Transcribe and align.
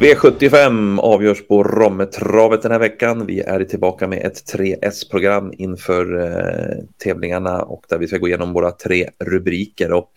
V75 0.00 1.00
avgörs 1.00 1.46
på 1.46 1.62
Rommetravet 1.62 2.62
den 2.62 2.72
här 2.72 2.78
veckan. 2.78 3.26
Vi 3.26 3.40
är 3.40 3.64
tillbaka 3.64 4.08
med 4.08 4.18
ett 4.18 4.54
3S-program 4.54 5.52
inför 5.56 6.20
eh, 6.20 6.84
tävlingarna 7.04 7.62
och 7.62 7.84
där 7.88 7.98
vi 7.98 8.06
ska 8.06 8.18
gå 8.18 8.28
igenom 8.28 8.52
våra 8.52 8.70
tre 8.70 9.08
rubriker. 9.18 9.92
Och 9.92 10.12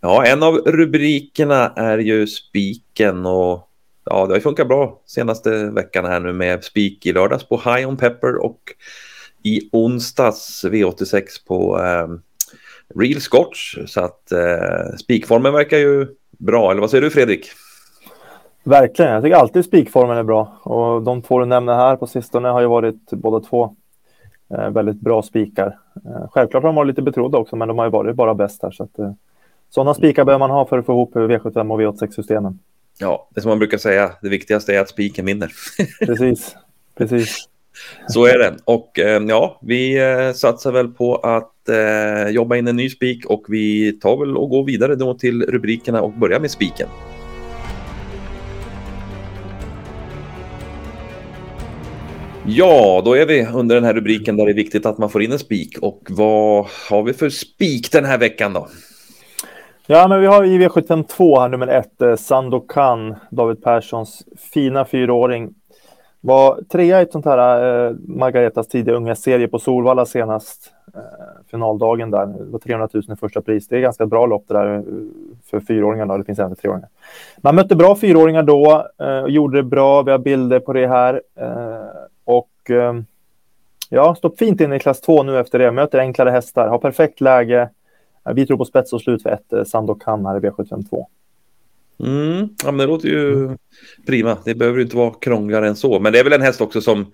ja, 0.00 0.26
en 0.26 0.42
av 0.42 0.54
rubrikerna 0.54 1.72
är 1.76 1.98
ju 1.98 2.26
spiken 2.26 3.26
och 3.26 3.68
ja, 4.04 4.26
det 4.26 4.34
har 4.34 4.40
funkat 4.40 4.68
bra 4.68 5.02
senaste 5.06 5.70
veckan 5.70 6.04
här 6.04 6.20
nu 6.20 6.32
med 6.32 6.64
spik 6.64 7.06
i 7.06 7.12
lördags 7.12 7.48
på 7.48 7.56
High 7.56 7.88
on 7.88 7.96
Pepper 7.96 8.36
och 8.36 8.60
i 9.42 9.68
onsdags 9.72 10.64
V86 10.64 11.24
på 11.46 11.82
eh, 11.82 12.08
Real 13.00 13.20
Scotch. 13.20 13.78
Så 13.86 14.00
att 14.00 14.32
eh, 14.32 14.96
spikformen 15.00 15.52
verkar 15.52 15.78
ju 15.78 16.06
bra, 16.38 16.70
eller 16.70 16.80
vad 16.80 16.90
säger 16.90 17.02
du 17.02 17.10
Fredrik? 17.10 17.50
Verkligen, 18.64 19.12
jag 19.12 19.22
tycker 19.22 19.36
alltid 19.36 19.64
spikformen 19.64 20.16
är 20.16 20.22
bra 20.22 20.60
och 20.62 21.02
de 21.02 21.22
två 21.22 21.38
du 21.38 21.46
nämner 21.46 21.74
här 21.74 21.96
på 21.96 22.06
sistone 22.06 22.48
har 22.48 22.60
ju 22.60 22.66
varit 22.66 23.10
båda 23.10 23.40
två 23.40 23.74
eh, 24.54 24.70
väldigt 24.70 25.00
bra 25.00 25.22
spikar. 25.22 25.78
Eh, 26.06 26.28
självklart 26.30 26.62
har 26.62 26.68
de 26.68 26.76
varit 26.76 26.88
lite 26.88 27.02
betrodda 27.02 27.38
också, 27.38 27.56
men 27.56 27.68
de 27.68 27.78
har 27.78 27.84
ju 27.84 27.90
varit 27.90 28.16
bara 28.16 28.34
bäst 28.34 28.62
här. 28.62 28.70
Så 28.70 28.82
att, 28.82 28.98
eh, 28.98 29.12
sådana 29.70 29.94
spikar 29.94 30.24
behöver 30.24 30.38
man 30.38 30.50
ha 30.50 30.66
för 30.66 30.78
att 30.78 30.86
få 30.86 30.92
ihop 30.92 31.14
V75 31.14 31.72
och 31.72 31.80
V86-systemen. 31.80 32.58
Ja, 32.98 33.28
det 33.34 33.40
som 33.40 33.48
man 33.48 33.58
brukar 33.58 33.78
säga, 33.78 34.10
det 34.22 34.28
viktigaste 34.28 34.74
är 34.74 34.80
att 34.80 34.88
spiken 34.88 35.26
vinner. 35.26 35.52
precis, 36.06 36.56
precis. 36.94 37.48
Så 38.08 38.26
är 38.26 38.38
det. 38.38 38.56
Och 38.64 38.90
ja, 39.28 39.58
vi 39.62 39.98
satsar 40.34 40.72
väl 40.72 40.88
på 40.88 41.16
att 41.16 41.68
eh, 41.68 42.28
jobba 42.30 42.56
in 42.56 42.68
en 42.68 42.76
ny 42.76 42.90
spik 42.90 43.26
och 43.26 43.44
vi 43.48 43.92
tar 43.92 44.16
väl 44.16 44.36
och 44.36 44.50
går 44.50 44.64
vidare 44.64 44.94
då 44.94 45.14
till 45.14 45.42
rubrikerna 45.42 46.02
och 46.02 46.12
börjar 46.12 46.40
med 46.40 46.50
spiken. 46.50 46.88
Ja, 52.52 53.02
då 53.04 53.16
är 53.16 53.26
vi 53.26 53.46
under 53.46 53.74
den 53.74 53.84
här 53.84 53.94
rubriken 53.94 54.36
där 54.36 54.44
det 54.44 54.52
är 54.52 54.54
viktigt 54.54 54.86
att 54.86 54.98
man 54.98 55.10
får 55.10 55.22
in 55.22 55.32
en 55.32 55.38
spik. 55.38 55.78
Och 55.82 56.00
vad 56.08 56.66
har 56.90 57.02
vi 57.02 57.12
för 57.12 57.28
spik 57.28 57.92
den 57.92 58.04
här 58.04 58.18
veckan 58.18 58.52
då? 58.52 58.68
Ja, 59.86 60.08
men 60.08 60.20
vi 60.20 60.26
har 60.26 60.44
i 60.44 60.58
V752 60.58 61.40
här 61.40 61.48
nummer 61.48 61.66
ett, 61.66 62.02
eh, 62.02 62.16
Sandokan, 62.16 63.14
David 63.30 63.62
Perssons 63.62 64.22
fina 64.52 64.84
fyraåring. 64.84 65.54
Var 66.20 66.62
trea 66.72 67.00
i 67.00 67.02
ett 67.02 67.12
sånt 67.12 67.24
här 67.24 67.86
eh, 67.86 67.94
Margaretas 68.06 68.68
tidiga 68.68 68.94
unga 68.94 69.14
serie 69.14 69.48
på 69.48 69.58
Solvalla 69.58 70.06
senast. 70.06 70.72
Eh, 70.94 71.00
finaldagen 71.50 72.10
där, 72.10 72.26
det 72.26 72.50
var 72.50 72.58
300 72.58 72.88
000 72.92 73.02
i 73.12 73.16
första 73.16 73.42
pris. 73.42 73.68
Det 73.68 73.76
är 73.76 73.80
ganska 73.80 74.06
bra 74.06 74.26
lopp 74.26 74.44
det 74.48 74.54
där 74.54 74.74
eh, 74.74 74.82
för 75.50 75.60
fyraåringar. 75.60 76.06
Då. 76.06 76.16
Det 76.16 76.24
finns 76.24 76.38
även 76.38 76.54
för 76.54 76.62
treåringar. 76.62 76.88
Man 77.36 77.54
mötte 77.54 77.76
bra 77.76 77.96
fyraåringar 77.96 78.42
då 78.42 78.86
eh, 78.98 79.22
och 79.22 79.30
gjorde 79.30 79.58
det 79.58 79.62
bra. 79.62 80.02
Vi 80.02 80.10
har 80.10 80.18
bilder 80.18 80.60
på 80.60 80.72
det 80.72 80.86
här. 80.86 81.22
Eh, 81.36 82.09
och 82.24 82.70
eh, 82.70 82.94
ja, 83.88 84.14
står 84.14 84.32
fint 84.38 84.60
in 84.60 84.72
i 84.72 84.78
klass 84.78 85.00
2 85.00 85.22
nu 85.22 85.38
efter 85.38 85.58
det. 85.58 85.72
Möter 85.72 85.98
enklare 85.98 86.30
hästar, 86.30 86.68
har 86.68 86.78
perfekt 86.78 87.20
läge. 87.20 87.70
Vi 88.34 88.46
tror 88.46 88.56
på 88.56 88.64
spets 88.64 88.92
och 88.92 89.00
slut 89.00 89.22
för 89.22 89.30
ett 89.30 89.52
eh, 89.52 89.64
Sandokan 89.64 90.26
här 90.26 90.36
i 90.36 90.40
V752. 90.40 91.06
Mm, 91.98 92.48
ja, 92.64 92.70
men 92.70 92.78
det 92.78 92.86
låter 92.86 93.08
ju 93.08 93.56
prima. 94.06 94.38
Det 94.44 94.54
behöver 94.54 94.78
ju 94.78 94.84
inte 94.84 94.96
vara 94.96 95.14
krångligare 95.14 95.68
än 95.68 95.76
så. 95.76 96.00
Men 96.00 96.12
det 96.12 96.18
är 96.18 96.24
väl 96.24 96.32
en 96.32 96.42
häst 96.42 96.60
också 96.60 96.80
som, 96.80 97.12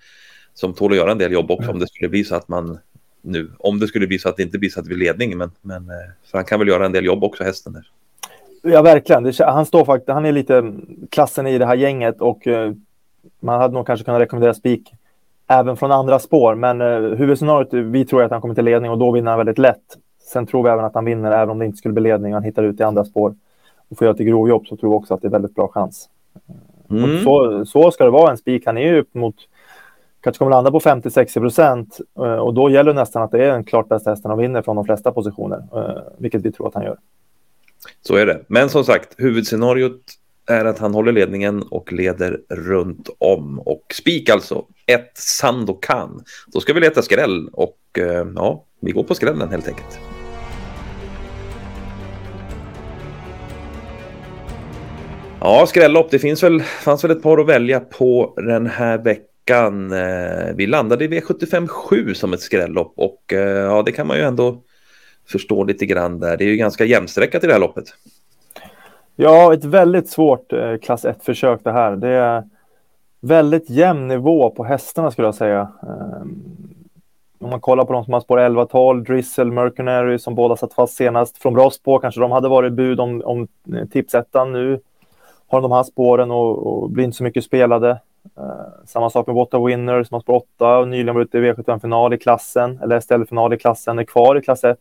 som 0.54 0.74
tål 0.74 0.92
att 0.92 0.96
göra 0.96 1.12
en 1.12 1.18
del 1.18 1.32
jobb 1.32 1.50
också 1.50 1.70
om 1.70 1.78
det 1.78 1.88
skulle 1.88 2.08
bli 2.08 2.24
så 2.24 2.34
att 2.34 2.48
man 2.48 2.78
nu, 3.22 3.50
om 3.58 3.78
det 3.78 3.86
skulle 3.86 4.06
bli 4.06 4.18
så 4.18 4.28
att 4.28 4.36
det 4.36 4.42
inte 4.42 4.58
blir 4.58 4.70
så 4.70 4.80
att 4.80 4.86
vi 4.86 4.94
ledning, 4.94 5.38
men, 5.38 5.50
men 5.62 5.90
eh, 5.90 6.30
för 6.30 6.38
han 6.38 6.44
kan 6.44 6.58
väl 6.58 6.68
göra 6.68 6.86
en 6.86 6.92
del 6.92 7.04
jobb 7.04 7.24
också, 7.24 7.44
hästen 7.44 7.72
där. 7.72 7.90
Ja, 8.62 8.82
verkligen. 8.82 9.22
Det, 9.22 9.44
han 9.44 9.66
står 9.66 9.84
faktiskt, 9.84 10.08
han 10.08 10.26
är 10.26 10.32
lite 10.32 10.72
klassen 11.10 11.46
i 11.46 11.58
det 11.58 11.66
här 11.66 11.76
gänget 11.76 12.20
och 12.20 12.46
uh, 12.46 12.72
man 13.40 13.60
hade 13.60 13.74
nog 13.74 13.86
kanske 13.86 14.04
kunnat 14.04 14.20
rekommendera 14.20 14.54
spik 14.54 14.92
även 15.46 15.76
från 15.76 15.92
andra 15.92 16.18
spår. 16.18 16.54
Men 16.54 16.80
uh, 16.80 17.14
huvudscenariot, 17.14 17.72
vi 17.72 18.04
tror 18.04 18.22
att 18.22 18.30
han 18.30 18.40
kommer 18.40 18.54
till 18.54 18.64
ledning 18.64 18.90
och 18.90 18.98
då 18.98 19.12
vinner 19.12 19.30
han 19.30 19.38
väldigt 19.38 19.58
lätt. 19.58 19.96
Sen 20.32 20.46
tror 20.46 20.62
vi 20.62 20.70
även 20.70 20.84
att 20.84 20.94
han 20.94 21.04
vinner 21.04 21.32
även 21.32 21.50
om 21.50 21.58
det 21.58 21.66
inte 21.66 21.78
skulle 21.78 21.94
bli 21.94 22.02
ledning 22.02 22.32
och 22.32 22.36
han 22.36 22.44
hittar 22.44 22.62
ut 22.62 22.80
i 22.80 22.82
andra 22.82 23.04
spår. 23.04 23.34
Och 23.88 23.98
får 23.98 24.04
göra 24.04 24.14
ett 24.14 24.20
grovjobb 24.20 24.66
så 24.66 24.76
tror 24.76 24.90
vi 24.90 24.96
också 24.96 25.14
att 25.14 25.22
det 25.22 25.28
är 25.28 25.30
väldigt 25.30 25.54
bra 25.54 25.68
chans. 25.68 26.08
Mm. 26.90 27.24
Så, 27.24 27.64
så 27.66 27.90
ska 27.90 28.04
det 28.04 28.10
vara 28.10 28.30
en 28.30 28.38
spik. 28.38 28.66
Han 28.66 28.78
är 28.78 28.82
ju 28.82 29.00
upp 29.00 29.14
mot 29.14 29.34
kanske 30.26 30.38
kommer 30.38 30.50
landa 30.50 30.70
på 30.70 30.80
50-60 30.80 31.40
procent 31.40 32.00
eh, 32.18 32.22
och 32.22 32.54
då 32.54 32.70
gäller 32.70 32.94
nästan 32.94 33.22
att 33.22 33.30
det 33.30 33.44
är 33.44 33.52
den 33.52 33.64
klart 33.64 33.88
bästa 33.88 34.10
hästen 34.10 34.30
och 34.30 34.40
vinner 34.40 34.62
från 34.62 34.76
de 34.76 34.84
flesta 34.84 35.12
positioner, 35.12 35.62
eh, 35.74 36.02
vilket 36.18 36.42
vi 36.42 36.52
tror 36.52 36.68
att 36.68 36.74
han 36.74 36.84
gör. 36.84 36.96
Så 38.02 38.16
är 38.16 38.26
det. 38.26 38.40
Men 38.46 38.68
som 38.68 38.84
sagt, 38.84 39.14
huvudscenariot 39.18 40.00
är 40.46 40.64
att 40.64 40.78
han 40.78 40.94
håller 40.94 41.12
ledningen 41.12 41.62
och 41.62 41.92
leder 41.92 42.40
runt 42.48 43.08
om. 43.18 43.58
Och 43.58 43.82
spik 43.94 44.28
alltså, 44.28 44.64
ett 44.86 45.12
Sandokan. 45.14 46.24
Då 46.46 46.60
ska 46.60 46.72
vi 46.72 46.80
leta 46.80 47.02
skräll 47.02 47.48
och 47.52 47.78
eh, 47.98 48.26
ja, 48.34 48.64
vi 48.80 48.92
går 48.92 49.02
på 49.02 49.14
skrällen 49.14 49.50
helt 49.50 49.68
enkelt. 49.68 50.00
Ja, 55.40 55.66
skrällopp. 55.66 56.10
Det 56.10 56.18
finns 56.18 56.42
väl, 56.42 56.62
fanns 56.62 57.04
väl 57.04 57.10
ett 57.10 57.22
par 57.22 57.38
att 57.38 57.46
välja 57.46 57.80
på 57.80 58.34
den 58.36 58.66
här 58.66 58.98
veckan. 58.98 59.92
Eh, 59.92 60.54
vi 60.54 60.66
landade 60.66 61.04
i 61.04 61.08
V75 61.08 61.66
7 61.66 62.14
som 62.14 62.32
ett 62.32 62.40
skrällopp 62.40 62.92
och 62.96 63.32
eh, 63.32 63.38
ja, 63.40 63.82
det 63.82 63.92
kan 63.92 64.06
man 64.06 64.16
ju 64.16 64.22
ändå 64.22 64.62
förstå 65.28 65.64
lite 65.64 65.86
grann 65.86 66.20
där. 66.20 66.36
Det 66.36 66.44
är 66.44 66.48
ju 66.48 66.56
ganska 66.56 66.84
jämnsträckat 66.84 67.44
i 67.44 67.46
det 67.46 67.52
här 67.52 67.60
loppet. 67.60 67.84
Ja, 69.18 69.54
ett 69.54 69.64
väldigt 69.64 70.08
svårt 70.08 70.52
eh, 70.52 70.76
klass 70.76 71.04
1-försök 71.04 71.60
det 71.64 71.72
här. 71.72 71.96
Det 71.96 72.08
är 72.08 72.44
väldigt 73.20 73.70
jämn 73.70 74.08
nivå 74.08 74.50
på 74.50 74.64
hästarna 74.64 75.10
skulle 75.10 75.28
jag 75.28 75.34
säga. 75.34 75.68
Ehm, 75.82 76.42
om 77.38 77.50
man 77.50 77.60
kollar 77.60 77.84
på 77.84 77.92
de 77.92 78.04
som 78.04 78.12
har 78.12 78.20
spår 78.20 78.40
11, 78.40 78.66
12, 78.66 79.04
Drizzle, 79.04 79.44
Mercenary 79.44 80.18
som 80.18 80.34
båda 80.34 80.56
satt 80.56 80.74
fast 80.74 80.94
senast 80.94 81.38
från 81.38 81.54
bra 81.54 81.70
spår 81.70 81.98
kanske 81.98 82.20
de 82.20 82.30
hade 82.30 82.48
varit 82.48 82.72
bud 82.72 83.00
om, 83.00 83.22
om 83.24 83.48
eh, 83.74 83.88
tipsettan 83.88 84.52
nu 84.52 84.80
har 85.46 85.60
de 85.60 85.72
här 85.72 85.82
spåren 85.82 86.30
och, 86.30 86.66
och 86.66 86.90
blir 86.90 87.04
inte 87.04 87.16
så 87.16 87.24
mycket 87.24 87.44
spelade. 87.44 88.00
Uh, 88.38 88.84
samma 88.84 89.10
sak 89.10 89.26
med 89.26 89.36
Water 89.36 89.66
Winner 89.66 90.04
som 90.04 90.14
har 90.14 90.20
spår 90.20 90.34
8 90.34 90.78
och 90.78 90.88
nyligen 90.88 91.14
varit 91.14 91.34
i 91.34 91.38
V75-final 91.38 92.14
i 92.14 92.18
klassen, 92.18 92.80
eller 92.82 93.00
STL-final 93.00 93.52
i 93.52 93.58
klassen, 93.58 93.98
är 93.98 94.04
kvar 94.04 94.38
i 94.38 94.42
klass 94.42 94.64
1. 94.64 94.78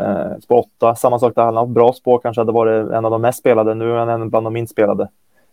Uh, 0.00 0.38
spår 0.42 0.66
8, 0.78 0.94
samma 0.94 1.18
sak 1.18 1.34
där, 1.34 1.42
han 1.42 1.56
har 1.56 1.66
bra 1.66 1.92
spår, 1.92 2.18
kanske 2.18 2.40
hade 2.40 2.52
varit 2.52 2.90
en 2.90 3.04
av 3.04 3.10
de 3.10 3.22
mest 3.22 3.38
spelade, 3.38 3.74
nu 3.74 3.92
är 3.92 3.96
han 3.96 4.08
en 4.08 4.30
bland 4.30 4.46
de 4.46 4.52
minst 4.52 4.72
spelade. 4.72 5.08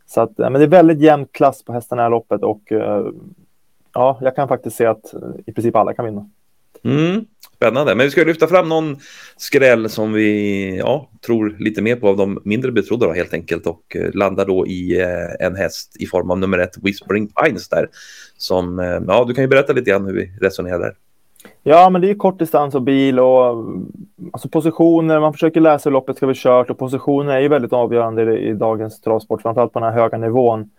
Så 0.05 0.21
att, 0.21 0.37
men 0.37 0.53
det 0.53 0.63
är 0.63 0.67
väldigt 0.67 0.99
jämn 0.99 1.25
klass 1.31 1.65
på 1.65 1.73
hästarna 1.73 2.07
i 2.07 2.09
loppet 2.09 2.43
och 2.43 2.71
uh, 2.71 3.07
ja, 3.93 4.17
jag 4.21 4.35
kan 4.35 4.47
faktiskt 4.47 4.75
se 4.75 4.85
att 4.85 5.13
i 5.45 5.53
princip 5.53 5.75
alla 5.75 5.93
kan 5.93 6.05
vinna. 6.05 6.29
Mm. 6.83 7.25
Spännande. 7.55 7.95
Men 7.95 8.05
vi 8.05 8.11
ska 8.11 8.23
lyfta 8.23 8.47
fram 8.47 8.69
någon 8.69 8.97
skräll 9.37 9.89
som 9.89 10.13
vi 10.13 10.77
ja, 10.77 11.09
tror 11.25 11.55
lite 11.59 11.81
mer 11.81 11.95
på 11.95 12.07
av 12.09 12.17
de 12.17 12.39
mindre 12.43 12.71
betrodda 12.71 13.07
då, 13.07 13.13
helt 13.13 13.33
enkelt 13.33 13.67
och 13.67 13.95
eh, 13.95 14.13
landar 14.13 14.45
då 14.45 14.67
i 14.67 15.01
eh, 15.01 15.47
en 15.47 15.55
häst 15.55 15.95
i 15.99 16.05
form 16.05 16.31
av 16.31 16.39
nummer 16.39 16.57
ett 16.57 16.77
Whispering 16.81 17.27
Pines 17.27 17.69
där. 17.69 17.89
Som, 18.37 18.79
eh, 18.79 18.99
ja, 19.07 19.25
du 19.27 19.33
kan 19.33 19.43
ju 19.43 19.47
berätta 19.47 19.73
lite 19.73 19.89
grann 19.89 20.05
hur 20.05 20.13
vi 20.13 20.31
resonerar 20.41 20.79
där. 20.79 20.95
Ja, 21.63 21.89
men 21.89 22.01
det 22.01 22.09
är 22.09 22.15
kort 22.15 22.39
distans 22.39 22.75
och 22.75 22.81
bil 22.81 23.19
och 23.19 23.65
alltså 24.33 24.49
positioner. 24.49 25.19
Man 25.19 25.33
försöker 25.33 25.61
läsa 25.61 25.89
hur 25.89 25.93
loppet 25.93 26.17
ska 26.17 26.25
bli 26.25 26.35
kört 26.35 26.69
och 26.69 26.77
positioner 26.77 27.33
är 27.33 27.39
ju 27.39 27.47
väldigt 27.47 27.73
avgörande 27.73 28.39
i, 28.39 28.49
i 28.49 28.53
dagens 28.53 29.01
travsport, 29.01 29.41
framförallt 29.41 29.73
på 29.73 29.79
den 29.79 29.93
här 29.93 30.01
höga 30.01 30.17
nivån. 30.17 30.69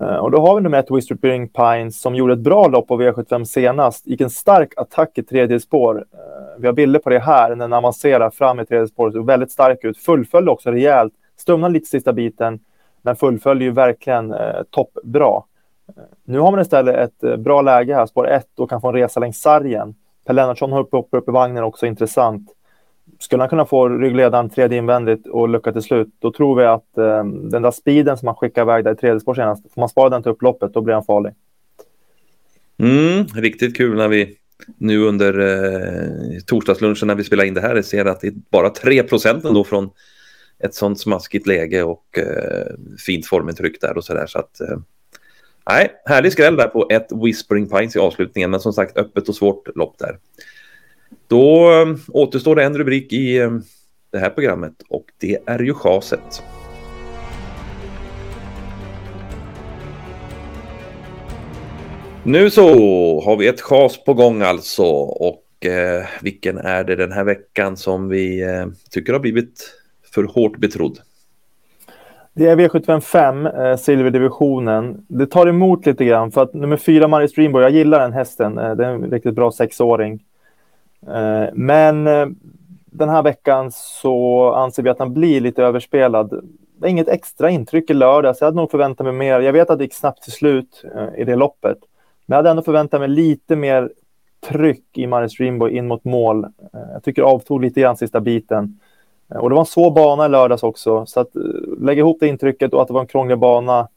Eh, 0.00 0.16
och 0.16 0.30
då 0.30 0.40
har 0.40 0.54
vi 0.54 0.60
nummer 0.60 0.78
ett 0.78 0.90
Whispering 0.90 1.48
Pines 1.48 2.00
som 2.00 2.14
gjorde 2.14 2.32
ett 2.32 2.38
bra 2.38 2.68
lopp 2.68 2.88
på 2.88 3.00
V75 3.02 3.44
senast. 3.44 4.06
Gick 4.06 4.20
en 4.20 4.30
stark 4.30 4.72
attack 4.76 5.18
i 5.18 5.22
tredje 5.22 5.60
spår. 5.60 6.04
Eh, 6.12 6.60
vi 6.60 6.66
har 6.66 6.72
bilder 6.72 7.00
på 7.00 7.10
det 7.10 7.18
här 7.18 7.48
när 7.48 7.56
den 7.56 7.72
avancerar 7.72 8.30
fram 8.30 8.60
i 8.60 8.66
tredje 8.66 8.88
spåret. 8.88 9.14
Såg 9.14 9.26
väldigt 9.26 9.52
stark 9.52 9.84
ut. 9.84 9.98
Fullföljde 9.98 10.50
också 10.50 10.70
rejält. 10.70 11.12
Stumnade 11.36 11.74
lite 11.74 11.88
sista 11.88 12.12
biten. 12.12 12.58
Men 13.02 13.16
fullföljde 13.16 13.64
ju 13.64 13.70
verkligen 13.70 14.32
eh, 14.32 14.62
toppbra. 14.70 15.42
Eh, 15.88 16.02
nu 16.24 16.38
har 16.38 16.50
man 16.50 16.60
istället 16.60 16.96
ett 16.96 17.40
bra 17.40 17.62
läge 17.62 17.94
här, 17.94 18.06
spår 18.06 18.28
1 18.28 18.46
och 18.58 18.70
kan 18.70 18.80
få 18.80 18.88
en 18.88 18.94
resa 18.94 19.20
längs 19.20 19.40
sargen. 19.40 19.94
Per 20.26 20.34
Lennartsson 20.34 20.72
har 20.72 20.80
uppe, 20.80 20.96
uppe, 20.96 21.16
upp 21.16 21.28
i 21.28 21.32
vagnen 21.32 21.64
också, 21.64 21.86
intressant 21.86 22.50
skulle 23.18 23.42
han 23.42 23.48
kunna 23.48 23.66
få 23.66 23.88
ryggledaren 23.88 24.50
tredje 24.50 24.78
invändigt 24.78 25.26
och 25.26 25.48
lucka 25.48 25.72
till 25.72 25.82
slut, 25.82 26.08
då 26.18 26.32
tror 26.32 26.56
vi 26.56 26.64
att 26.64 26.98
eh, 26.98 27.24
den 27.24 27.62
där 27.62 27.70
speeden 27.70 28.18
som 28.18 28.28
han 28.28 28.36
skickade 28.36 28.64
iväg 28.70 28.84
där 28.84 28.92
i 28.92 28.96
tredje 28.96 29.20
spår 29.20 29.34
senast, 29.34 29.62
får 29.74 29.80
man 29.80 29.88
spara 29.88 30.08
den 30.08 30.22
till 30.22 30.32
upploppet, 30.32 30.74
då 30.74 30.80
blir 30.80 30.94
han 30.94 31.04
farlig. 31.04 31.32
Mm, 32.78 33.26
riktigt 33.26 33.76
kul 33.76 33.96
när 33.96 34.08
vi 34.08 34.36
nu 34.78 34.98
under 34.98 35.38
eh, 35.38 36.40
torsdagslunchen 36.46 37.06
när 37.06 37.14
vi 37.14 37.24
spelar 37.24 37.44
in 37.44 37.54
det 37.54 37.60
här 37.60 37.82
ser 37.82 38.04
att 38.04 38.20
det 38.20 38.26
är 38.26 38.34
bara 38.50 38.70
3 38.70 39.02
procent 39.02 39.44
ändå 39.44 39.64
från 39.64 39.90
ett 40.58 40.74
sånt 40.74 41.00
smaskigt 41.00 41.46
läge 41.46 41.82
och 41.82 42.18
eh, 42.18 42.66
fint 43.06 43.26
formintryck 43.26 43.80
där 43.80 43.96
och 43.96 44.04
så 44.04 44.14
där. 44.14 44.26
Så 44.26 44.38
att, 44.38 44.60
eh, 44.60 44.78
nej, 45.70 45.90
härlig 46.04 46.32
skräll 46.32 46.56
där 46.56 46.68
på 46.68 46.86
ett 46.90 47.08
Whispering 47.24 47.68
Pines 47.68 47.96
i 47.96 47.98
avslutningen, 47.98 48.50
men 48.50 48.60
som 48.60 48.72
sagt 48.72 48.96
öppet 48.96 49.28
och 49.28 49.34
svårt 49.34 49.76
lopp 49.76 49.98
där. 49.98 50.18
Då 51.28 51.72
eh, 51.72 51.96
återstår 52.08 52.56
det 52.56 52.64
en 52.64 52.78
rubrik 52.78 53.12
i 53.12 53.38
eh, 53.38 53.50
det 54.12 54.18
här 54.18 54.30
programmet 54.30 54.74
och 54.88 55.04
det 55.20 55.38
är 55.46 55.58
ju 55.58 55.74
chaset. 55.74 56.42
Nu 62.24 62.50
så 62.50 62.64
har 63.20 63.36
vi 63.36 63.48
ett 63.48 63.60
chas 63.60 64.04
på 64.04 64.14
gång 64.14 64.42
alltså 64.42 64.82
och 64.82 65.66
eh, 65.66 66.04
vilken 66.22 66.58
är 66.58 66.84
det 66.84 66.96
den 66.96 67.12
här 67.12 67.24
veckan 67.24 67.76
som 67.76 68.08
vi 68.08 68.42
eh, 68.42 68.66
tycker 68.90 69.12
har 69.12 69.20
blivit 69.20 69.70
för 70.14 70.24
hårt 70.24 70.58
betrodd? 70.58 70.98
Det 72.32 72.46
är 72.46 72.56
V755, 72.56 73.70
eh, 73.70 73.76
silverdivisionen. 73.76 75.06
Det 75.08 75.26
tar 75.26 75.46
emot 75.46 75.86
lite 75.86 76.04
grann 76.04 76.30
för 76.30 76.42
att 76.42 76.54
nummer 76.54 76.76
fyra, 76.76 77.08
Marie 77.08 77.28
Streamboy, 77.28 77.62
jag 77.62 77.70
gillar 77.70 78.00
den 78.00 78.12
hästen. 78.12 78.58
Eh, 78.58 78.74
det 78.74 78.84
är 78.84 78.90
en 78.90 79.10
riktigt 79.10 79.34
bra 79.34 79.52
sexåring. 79.52 80.20
Eh, 81.06 81.48
men 81.52 82.06
eh, 82.06 82.26
den 82.84 83.08
här 83.08 83.22
veckan 83.22 83.70
så 83.72 84.52
anser 84.52 84.82
vi 84.82 84.90
att 84.90 84.98
han 84.98 85.14
blir 85.14 85.40
lite 85.40 85.62
överspelad. 85.62 86.44
Det 86.78 86.86
är 86.86 86.90
inget 86.90 87.08
extra 87.08 87.50
intryck 87.50 87.90
i 87.90 87.94
lördags. 87.94 88.40
Jag 88.40 88.46
hade 88.46 88.56
nog 88.56 88.70
förväntat 88.70 89.04
mig 89.04 89.14
mer. 89.14 89.40
Jag 89.40 89.52
vet 89.52 89.70
att 89.70 89.78
det 89.78 89.84
gick 89.84 89.94
snabbt 89.94 90.22
till 90.22 90.32
slut 90.32 90.84
eh, 90.94 91.20
i 91.20 91.24
det 91.24 91.36
loppet. 91.36 91.78
Men 92.26 92.34
jag 92.34 92.36
hade 92.36 92.50
ändå 92.50 92.62
förväntat 92.62 93.00
mig 93.00 93.08
lite 93.08 93.56
mer 93.56 93.92
tryck 94.48 94.98
i 94.98 95.06
Marius 95.06 95.36
Dreamboy 95.36 95.70
in 95.70 95.86
mot 95.86 96.04
mål. 96.04 96.46
Jag 96.72 97.02
tycker 97.02 97.22
avtog 97.22 97.62
lite 97.62 97.80
grann 97.80 97.96
sista 97.96 98.20
biten. 98.20 98.80
Och 99.28 99.48
det 99.48 99.54
var 99.54 99.60
en 99.60 99.66
svår 99.66 99.90
bana 99.90 100.26
i 100.26 100.28
lördags 100.28 100.62
också, 100.62 101.06
så 101.06 101.20
att 101.20 101.30
lägga 101.80 101.98
ihop 101.98 102.16
det 102.20 102.28
intrycket 102.28 102.74
och 102.74 102.82
att 102.82 102.88
det 102.88 102.94
var 102.94 103.00
en 103.00 103.06
krånglig 103.06 103.38
bana 103.38 103.88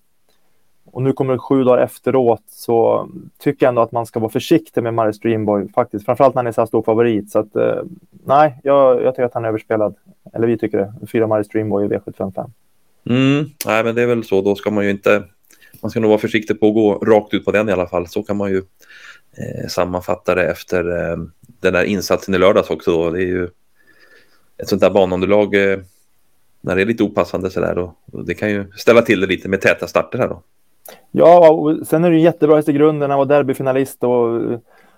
och 0.93 1.01
nu 1.01 1.13
kommer 1.13 1.33
det 1.33 1.39
sju 1.39 1.63
dagar 1.63 1.83
efteråt 1.83 2.43
så 2.47 3.09
tycker 3.37 3.65
jag 3.65 3.69
ändå 3.69 3.81
att 3.81 3.91
man 3.91 4.05
ska 4.05 4.19
vara 4.19 4.31
försiktig 4.31 4.83
med 4.83 4.93
Marius 4.93 5.19
Dreamboy 5.19 5.71
faktiskt, 5.71 6.05
framförallt 6.05 6.35
när 6.35 6.39
han 6.39 6.47
är 6.47 6.51
så 6.51 6.61
här 6.61 6.65
stor 6.65 6.83
favorit. 6.83 7.31
Så 7.31 7.39
att 7.39 7.55
eh, 7.55 7.81
nej, 8.25 8.59
jag, 8.63 9.03
jag 9.03 9.13
tycker 9.13 9.25
att 9.25 9.33
han 9.33 9.45
är 9.45 9.49
överspelad. 9.49 9.95
Eller 10.33 10.47
vi 10.47 10.57
tycker 10.57 10.77
det. 10.77 10.93
Fyra 11.11 11.27
Marius 11.27 11.47
Dreamboy 11.47 11.85
i 11.85 11.87
V755. 11.87 12.49
Mm, 13.09 13.45
nej, 13.65 13.83
men 13.83 13.95
det 13.95 14.01
är 14.01 14.07
väl 14.07 14.23
så. 14.23 14.41
Då 14.41 14.55
ska 14.55 14.71
man 14.71 14.83
ju 14.83 14.89
inte 14.89 15.23
man 15.81 15.89
ska 15.89 15.99
nog 15.99 16.09
vara 16.09 16.19
försiktig 16.19 16.59
på 16.59 16.67
att 16.67 16.73
gå 16.73 16.95
rakt 16.95 17.33
ut 17.33 17.45
på 17.45 17.51
den 17.51 17.69
i 17.69 17.71
alla 17.71 17.87
fall. 17.87 18.07
Så 18.07 18.23
kan 18.23 18.37
man 18.37 18.51
ju 18.51 18.57
eh, 19.37 19.67
sammanfatta 19.67 20.35
det 20.35 20.47
efter 20.47 21.11
eh, 21.11 21.17
den 21.59 21.73
där 21.73 21.83
insatsen 21.83 22.35
i 22.35 22.37
lördags 22.37 22.69
också. 22.69 23.11
Det 23.11 23.19
är 23.19 23.27
ju 23.27 23.43
ett 24.57 24.69
sånt 24.69 24.81
där 24.81 24.89
banunderlag 24.89 25.55
eh, 25.55 25.79
när 26.61 26.75
det 26.75 26.81
är 26.81 26.85
lite 26.85 27.03
opassande 27.03 27.49
så 27.49 27.59
där 27.59 27.75
då. 27.75 27.95
Det 28.05 28.33
kan 28.33 28.49
ju 28.49 28.71
ställa 28.75 29.01
till 29.01 29.19
det 29.19 29.27
lite 29.27 29.49
med 29.49 29.61
täta 29.61 29.87
starter 29.87 30.19
här 30.19 30.27
då. 30.27 30.43
Ja, 31.11 31.51
och 31.51 31.87
sen 31.87 32.03
är 32.03 32.11
det 32.11 32.19
jättebra 32.19 32.59
i 32.67 32.73
grunden. 32.73 33.09
Han 33.09 33.19
var 33.19 33.25
derbyfinalist 33.25 34.03
och, 34.03 34.41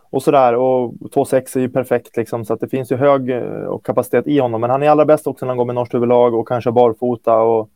och 0.09 0.23
sådär. 0.23 0.55
Och 0.55 0.93
2-6 0.93 1.57
är 1.57 1.61
ju 1.61 1.69
perfekt 1.69 2.17
liksom. 2.17 2.45
Så 2.45 2.53
att 2.53 2.59
det 2.59 2.69
finns 2.69 2.91
ju 2.91 2.95
hög 2.95 3.29
eh, 3.29 3.41
och 3.43 3.85
kapacitet 3.85 4.27
i 4.27 4.39
honom. 4.39 4.61
Men 4.61 4.69
han 4.69 4.83
är 4.83 4.89
allra 4.89 5.05
bäst 5.05 5.27
också 5.27 5.45
när 5.45 5.49
han 5.49 5.57
går 5.57 5.65
med 5.65 5.75
norskt 5.75 5.93
huvudlag 5.93 6.33
och 6.33 6.47
kanske 6.47 6.71
barfota. 6.71 7.35
Och, 7.37 7.69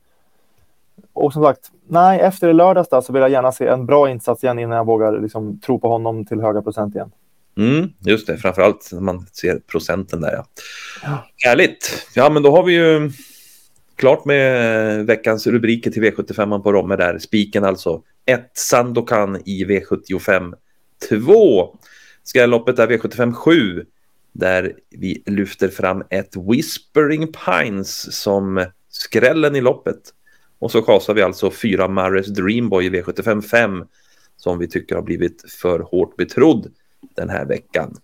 och 1.14 1.34
som 1.34 1.44
sagt, 1.44 1.72
nej, 1.88 2.20
efter 2.20 2.54
lördags 2.54 2.90
där 2.90 3.02
så 3.02 3.14
vill 3.14 3.22
jag 3.22 3.32
gärna 3.32 3.52
se 3.52 3.68
en 3.68 3.86
bra 3.86 4.10
insats 4.10 4.44
igen 4.44 4.60
innan 4.60 4.78
jag 4.78 4.86
vågar 4.86 5.22
liksom, 5.22 5.60
tro 5.60 5.80
på 5.80 5.90
honom 5.90 6.26
till 6.26 6.42
höga 6.42 6.62
procent 6.62 6.96
igen. 6.96 7.12
Mm, 7.58 7.90
just 8.00 8.28
det, 8.28 8.38
framförallt 8.38 8.90
när 8.94 9.02
man 9.02 9.26
ser 9.34 9.60
procenten 9.72 10.22
där. 10.22 10.34
Ja. 10.34 10.46
ja. 11.04 11.50
Härligt. 11.50 12.08
Ja, 12.16 12.30
men 12.30 12.44
då 12.44 12.52
har 12.52 12.64
vi 12.64 12.74
ju 12.74 13.12
klart 14.00 14.26
med 14.26 15.06
veckans 15.06 15.48
rubriker 15.48 15.92
till 15.92 16.04
V75 16.04 16.64
på 16.64 16.74
Romme 16.74 16.96
där. 16.96 17.20
Spiken 17.20 17.64
alltså. 17.64 18.04
1 18.26 18.52
Sandokan 18.54 19.42
i 19.46 19.66
V75 19.66 20.54
2. 21.10 21.78
Skrälloppet 22.24 22.80
är 22.80 22.88
V75 22.88 23.34
7 23.34 23.86
där 24.32 24.74
vi 24.90 25.24
lyfter 25.26 25.68
fram 25.68 26.04
ett 26.10 26.36
Whispering 26.36 27.28
Pines 27.28 28.22
som 28.22 28.66
skrällen 28.90 29.56
i 29.56 29.62
loppet. 29.62 30.00
Och 30.60 30.72
så 30.72 30.82
kasar 30.82 31.14
vi 31.14 31.22
alltså 31.22 31.52
fyra 31.52 31.88
Mares 31.88 32.28
Dreamboy 32.28 32.86
i 32.86 32.90
V75 32.90 33.42
5 33.42 33.84
som 34.38 34.60
vi 34.60 34.68
tycker 34.68 34.96
har 34.96 35.02
blivit 35.02 35.52
för 35.52 35.80
hårt 35.80 36.18
betrodd 36.18 36.74
den 37.16 37.30
här 37.30 37.46
veckan. 37.46 37.98